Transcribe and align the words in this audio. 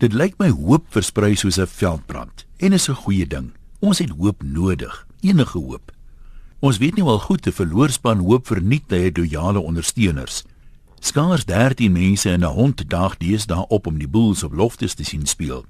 Dit 0.00 0.14
lyk 0.16 0.38
my 0.40 0.46
hoop 0.48 0.86
versprei 0.94 1.34
soos 1.36 1.58
'n 1.60 1.66
veldbrand 1.68 2.46
en 2.56 2.72
is 2.72 2.88
'n 2.88 2.94
goeie 3.04 3.26
ding. 3.26 3.52
Ons 3.80 3.98
het 3.98 4.08
hoop 4.08 4.42
nodig, 4.42 5.06
enige 5.20 5.58
hoop. 5.58 5.92
Ons 6.60 6.78
weet 6.78 6.94
nie 6.94 7.04
wel 7.04 7.18
goed 7.18 7.42
te 7.42 7.52
verloorspan 7.52 8.18
hoop 8.18 8.46
verniet 8.46 8.90
hy 8.90 9.10
loyale 9.14 9.60
ondersteuners. 9.60 10.44
Skaars 11.00 11.44
13 11.44 11.92
mense 11.92 12.30
en 12.30 12.40
'n 12.40 12.54
hond 12.54 12.88
dag 12.88 13.16
deesdae 13.16 13.66
op 13.68 13.86
om 13.86 13.98
die 13.98 14.08
Bulls 14.08 14.42
op 14.42 14.52
Loftus 14.52 14.94
te 14.94 15.04
sien 15.04 15.26
speel. 15.26 15.66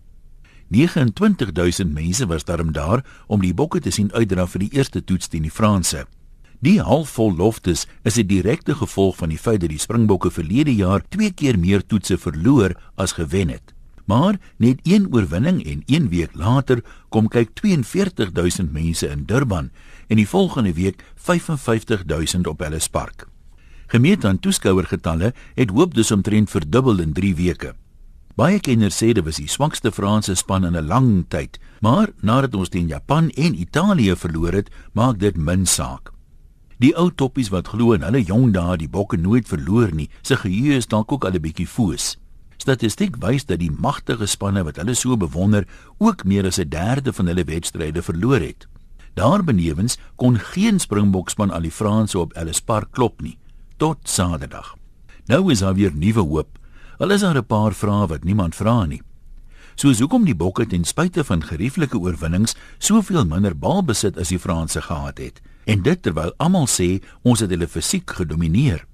29000 0.69 1.93
mense 1.93 2.27
was 2.27 2.45
daarom 2.45 2.73
daar 2.73 3.05
om 3.27 3.41
die 3.41 3.55
bokke 3.55 3.81
te 3.81 3.91
sien 3.91 4.13
uitdra 4.13 4.47
vir 4.47 4.61
die 4.61 4.73
eerste 4.73 5.05
toets 5.05 5.29
teen 5.29 5.43
die 5.43 5.51
Franse. 5.51 6.07
Die 6.61 6.81
halfvol 6.81 7.37
Loftus 7.37 7.87
is 8.03 8.17
'n 8.17 8.27
direkte 8.27 8.75
gevolg 8.75 9.17
van 9.17 9.29
die 9.29 9.39
feit 9.39 9.61
dat 9.61 9.71
die 9.71 9.79
Springbokke 9.79 10.31
verlede 10.31 10.75
jaar 10.75 11.03
twee 11.09 11.33
keer 11.33 11.59
meer 11.59 11.87
toetse 11.87 12.19
verloor 12.19 12.77
as 12.95 13.13
gewen 13.13 13.49
het. 13.49 13.75
Maar 14.11 14.41
net 14.57 14.81
een 14.83 15.07
oorwinning 15.15 15.65
en 15.65 15.83
een 15.87 16.09
week 16.09 16.35
later 16.35 16.83
kom 17.09 17.29
kyk 17.31 17.51
42000 17.55 18.73
mense 18.73 19.07
in 19.07 19.23
Durban 19.25 19.71
en 20.09 20.19
die 20.19 20.29
volgende 20.29 20.73
week 20.75 21.05
55000 21.15 22.47
op 22.47 22.63
Ellis 22.67 22.89
Park. 22.89 23.29
Gemeet 23.87 24.25
aan 24.25 24.39
toeskouergetalle 24.39 25.35
het 25.55 25.71
hoop 25.71 25.95
dus 25.95 26.11
omtrent 26.11 26.51
verdubbel 26.51 26.99
in 26.99 27.13
3 27.13 27.35
weke. 27.35 27.75
Baie 28.35 28.59
kenners 28.61 28.99
sê 28.99 29.13
dit 29.13 29.25
was 29.25 29.39
die 29.39 29.51
swakste 29.51 29.93
Franse 29.93 30.35
span 30.35 30.65
in 30.65 30.77
'n 30.77 30.87
lang 30.87 31.25
tyd, 31.29 31.59
maar 31.81 32.11
nadat 32.21 32.55
ons 32.55 32.69
teen 32.69 32.89
Japan 32.89 33.31
en 33.31 33.61
Italië 33.61 34.17
verloor 34.17 34.53
het, 34.53 34.71
maak 34.93 35.19
dit 35.19 35.37
min 35.37 35.67
saak. 35.67 36.13
Die 36.79 36.97
ou 36.97 37.11
toppies 37.15 37.49
wat 37.49 37.69
glo 37.69 37.93
in 37.93 38.03
hulle 38.03 38.23
jong 38.23 38.53
dae 38.53 38.77
die 38.77 38.89
bokke 38.89 39.17
nooit 39.17 39.49
verloor 39.49 39.95
nie, 39.95 40.11
se 40.23 40.37
geheue 40.37 40.77
is 40.77 40.87
dalk 40.87 41.13
ook 41.13 41.25
al 41.25 41.35
'n 41.35 41.41
bietjie 41.41 41.67
foos. 41.67 42.17
Statistiek 42.61 43.17
wys 43.23 43.47
dat 43.49 43.63
die 43.63 43.71
magtige 43.73 44.27
spanne 44.29 44.61
wat 44.67 44.77
hulle 44.77 44.95
so 44.95 45.17
bewonder, 45.17 45.65
ook 45.99 46.25
meer 46.29 46.47
as 46.47 46.59
'n 46.61 46.69
derde 46.69 47.13
van 47.13 47.27
hulle 47.27 47.45
wedstryde 47.45 48.03
verloor 48.03 48.41
het. 48.41 48.69
Daarbenewens 49.15 49.97
kon 50.17 50.39
geen 50.39 50.79
Springbokspan 50.79 51.51
al 51.51 51.63
die 51.63 51.71
Franse 51.71 52.19
op 52.19 52.33
Ellis 52.33 52.61
Park 52.61 52.93
klop 52.93 53.21
nie 53.21 53.39
tot 53.77 53.99
Saterdag. 54.03 54.77
Nou 55.27 55.51
is 55.51 55.59
daar 55.59 55.75
weer 55.75 55.93
nuwe 55.95 56.21
hoop. 56.21 56.59
Al 56.99 57.11
is 57.11 57.21
daar 57.21 57.37
'n 57.37 57.47
paar 57.47 57.73
vrae 57.73 58.07
wat 58.07 58.25
niemand 58.25 58.55
vra 58.55 58.85
nie. 58.85 59.03
Soos 59.75 59.99
hoekom 59.99 60.25
die 60.25 60.35
Bokke 60.35 60.67
ten 60.67 60.85
spyte 60.85 61.25
van 61.25 61.43
gerieflike 61.43 61.99
oorwinnings 61.99 62.55
soveel 62.79 63.25
minder 63.25 63.57
balbesit 63.57 64.19
as 64.19 64.29
die 64.29 64.39
Franse 64.39 64.83
gehad 64.83 65.19
het 65.19 65.41
en 65.65 65.83
dit 65.83 66.03
terwyl 66.03 66.35
almal 66.37 66.67
sê 66.67 67.03
ons 67.23 67.41
het 67.41 67.51
hulle 67.51 67.69
fisiek 67.69 68.11
gedomeineer. 68.11 68.85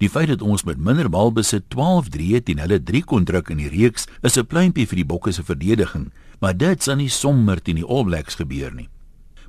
Die 0.00 0.08
feit 0.08 0.30
dat 0.30 0.40
ons 0.40 0.62
met 0.64 0.78
minder 0.80 1.10
balbesit 1.12 1.66
12-3 1.74 2.38
teen 2.44 2.60
hulle 2.62 2.78
3 2.80 3.02
kon 3.04 3.26
druk 3.28 3.50
in 3.52 3.58
die 3.60 3.68
reeks 3.68 4.06
is 4.24 4.38
'n 4.38 4.46
pleintjie 4.46 4.86
vir 4.88 4.96
die 4.96 5.04
Bokke 5.04 5.32
se 5.32 5.42
verdediging, 5.44 6.10
maar 6.40 6.56
dit 6.56 6.82
sal 6.82 6.96
nie 6.96 7.08
sommer 7.08 7.60
teen 7.60 7.76
die 7.76 7.84
All 7.84 8.04
Blacks 8.04 8.34
gebeur 8.34 8.72
nie. 8.74 8.88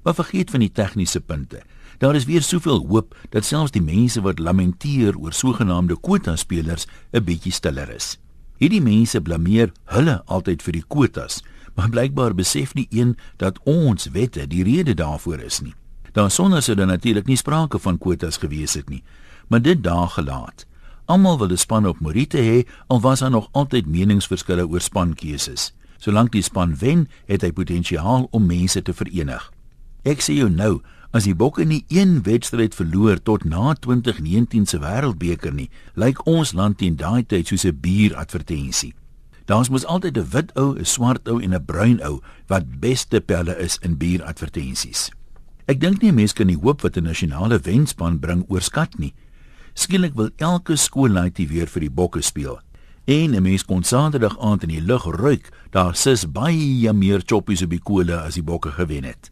Maar 0.03 0.13
vergeet 0.13 0.51
van 0.51 0.59
die 0.59 0.71
tegniese 0.71 1.21
punte. 1.21 1.61
Daar 1.99 2.15
is 2.15 2.25
weer 2.25 2.41
soveel 2.41 2.85
hoop 2.87 3.15
dat 3.29 3.45
selfs 3.45 3.71
die 3.71 3.81
mense 3.81 4.21
wat 4.21 4.39
lamenteer 4.39 5.17
oor 5.17 5.31
sogenaamde 5.33 5.95
kwota 5.99 6.35
spelers 6.35 6.87
'n 7.13 7.23
bietjie 7.23 7.51
stiller 7.51 7.89
is. 7.89 8.19
Hierdie 8.57 8.81
mense 8.81 9.21
blameer 9.21 9.71
hulle 9.85 10.21
altyd 10.25 10.61
vir 10.61 10.73
die 10.73 10.83
kwotas, 10.87 11.43
maar 11.75 11.89
blykbaar 11.89 12.35
besef 12.35 12.73
nie 12.73 12.87
een 12.89 13.15
dat 13.37 13.59
ons 13.63 14.09
wette 14.11 14.47
die 14.47 14.63
rede 14.63 14.93
daarvoor 14.93 15.39
is 15.39 15.61
nie. 15.61 15.73
Daar 16.11 16.31
sonder 16.31 16.61
sou 16.61 16.75
dan 16.75 16.87
natuurlik 16.87 17.27
nie 17.27 17.37
sprake 17.37 17.79
van 17.79 17.97
kwotas 17.97 18.37
gewees 18.37 18.73
het 18.73 18.89
nie, 18.89 19.03
maar 19.51 19.61
dit 19.61 19.83
daar 19.83 20.07
gelaat. 20.07 20.65
Almal 21.05 21.37
wil 21.37 21.51
'n 21.51 21.57
span 21.57 21.87
op 21.87 21.99
Morite 21.99 22.37
hê, 22.37 22.67
al 22.87 23.01
was 23.01 23.19
daar 23.19 23.29
nog 23.29 23.47
altyd 23.51 23.85
meningsverskille 23.85 24.67
oor 24.67 24.81
spankeuses. 24.81 25.73
Solank 25.97 26.31
die 26.31 26.41
span 26.41 26.77
wen, 26.77 27.09
het 27.25 27.41
hy 27.41 27.51
potensiaal 27.51 28.27
om 28.31 28.45
mense 28.45 28.81
te 28.81 28.93
verenig. 28.93 29.51
Ek 30.01 30.21
sê 30.21 30.33
jou 30.33 30.49
nou, 30.49 30.81
as 31.11 31.23
die 31.23 31.35
Bokke 31.35 31.63
nie 31.63 31.83
een 31.87 32.23
wedstryd 32.23 32.75
verloor 32.75 33.21
tot 33.21 33.43
na 33.43 33.73
2019 33.73 34.65
se 34.65 34.79
Wêreldbeker 34.79 35.53
nie, 35.53 35.69
lyk 35.93 36.25
ons 36.25 36.53
land 36.53 36.77
teen 36.77 36.95
daai 36.95 37.25
tyd 37.25 37.47
soos 37.47 37.65
'n 37.65 37.79
bieradvertensie. 37.81 38.93
Daar's 39.45 39.69
mos 39.69 39.85
altyd 39.85 40.17
'n 40.17 40.29
wit 40.29 40.51
ou, 40.55 40.75
'n 40.79 40.85
swart 40.85 41.27
ou 41.27 41.41
en 41.41 41.53
'n 41.53 41.65
bruin 41.65 41.99
ou 42.03 42.21
wat 42.47 42.79
beste 42.79 43.21
pelle 43.21 43.57
is 43.57 43.77
in 43.81 43.97
bieradvertensies. 43.97 45.11
Ek 45.67 45.79
dink 45.79 46.01
nie 46.01 46.11
mense 46.11 46.33
kan 46.33 46.47
die 46.47 46.59
hoop 46.61 46.81
wat 46.81 46.97
'n 46.97 47.03
nasionale 47.03 47.59
wenspan 47.59 48.19
bring 48.19 48.45
oorskat 48.47 48.97
nie. 48.97 49.13
Skielik 49.73 50.13
wil 50.15 50.29
elke 50.37 50.75
skoollaaitjie 50.75 51.47
weer 51.47 51.67
vir 51.67 51.81
die 51.81 51.93
Bokke 51.93 52.21
speel. 52.21 52.59
En 53.05 53.35
'n 53.35 53.41
mens 53.41 53.65
kon 53.65 53.83
Saterdag 53.83 54.39
aand 54.39 54.63
in 54.63 54.69
die 54.69 54.81
lug 54.81 55.05
ruik, 55.05 55.49
daar 55.71 55.95
sis 55.95 56.31
baie 56.31 56.93
meer 56.93 57.21
choppies 57.25 57.61
op 57.61 57.69
die 57.69 57.79
kole 57.83 58.19
as 58.19 58.33
die 58.33 58.43
Bokke 58.43 58.71
gewen 58.71 59.03
het. 59.03 59.31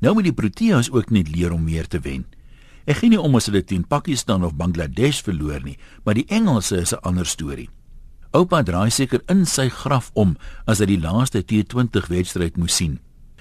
Nou 0.00 0.14
moet 0.14 0.24
die 0.24 0.32
Proteas 0.32 0.90
ook 0.90 1.10
net 1.10 1.28
leer 1.28 1.52
om 1.52 1.64
meer 1.64 1.88
te 1.88 2.00
wen. 2.00 2.26
Ek 2.84 2.96
gee 2.96 3.08
nie 3.08 3.20
om 3.20 3.34
as 3.34 3.46
hulle 3.46 3.64
teen 3.64 3.86
Pakistan 3.86 4.44
of 4.44 4.54
Bangladesh 4.56 5.22
verloor 5.22 5.60
nie, 5.60 5.78
maar 6.04 6.14
die 6.14 6.26
Engelse 6.28 6.76
is 6.76 6.92
'n 6.92 7.02
ander 7.02 7.26
storie. 7.26 7.68
Oupa 8.32 8.62
draai 8.62 8.90
seker 8.90 9.22
in 9.28 9.46
sy 9.46 9.68
graf 9.68 10.10
om 10.14 10.36
as 10.66 10.78
hy 10.78 10.86
die 10.86 11.00
laaste 11.00 11.42
T20 11.42 12.08
wedstryd 12.08 12.56
moes 12.56 12.76
sien. 12.76 12.98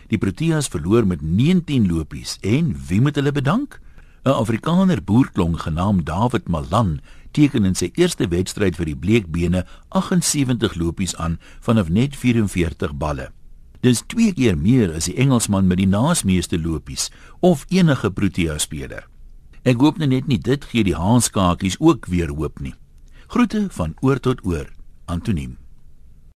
Die 0.07 0.17
Proteas 0.17 0.67
verloor 0.67 1.07
met 1.07 1.21
19 1.21 1.87
lopies 1.87 2.37
en 2.41 2.75
wie 2.87 3.01
moet 3.01 3.15
hulle 3.15 3.31
bedank? 3.31 3.81
'n 4.27 4.35
Afrikaner 4.35 4.99
boerklong 5.03 5.55
genaamd 5.55 6.05
David 6.05 6.49
Malan 6.51 6.99
teken 7.31 7.63
in 7.63 7.75
sy 7.79 7.91
eerste 7.95 8.27
wedstryd 8.27 8.75
vir 8.75 8.89
die 8.89 8.95
Bleekbene 8.95 9.61
78 9.95 10.75
lopies 10.75 11.15
aan 11.15 11.38
vanaf 11.63 11.88
net 11.89 12.15
44 12.15 12.97
balle. 12.99 13.29
Dis 13.79 14.03
twee 14.07 14.33
keer 14.33 14.57
meer 14.57 14.91
as 14.91 15.07
die 15.07 15.16
Engelsman 15.16 15.67
met 15.67 15.79
die 15.79 15.87
naasmeeste 15.87 16.59
lopies 16.59 17.07
of 17.39 17.63
enige 17.69 18.11
Protea 18.11 18.57
speler. 18.57 19.07
Ek 19.63 19.79
hoop 19.79 19.97
net 19.97 20.27
nie 20.27 20.39
dit 20.39 20.66
gee 20.66 20.83
die 20.83 20.97
Haanskakies 20.97 21.79
ook 21.79 22.11
weer 22.11 22.27
hoop 22.27 22.59
nie. 22.59 22.75
Groete 23.27 23.67
van 23.79 23.95
oor 24.01 24.19
tot 24.19 24.43
oor. 24.43 24.67
Antoniem 25.05 25.55